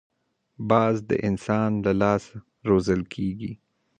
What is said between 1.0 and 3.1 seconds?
د انسان له لاس روزل